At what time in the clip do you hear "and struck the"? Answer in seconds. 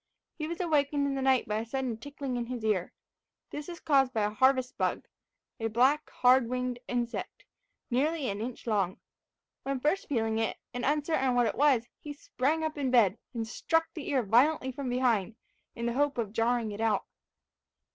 13.35-14.09